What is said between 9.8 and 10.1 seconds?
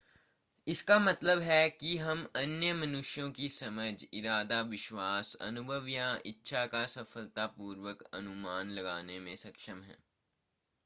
हैं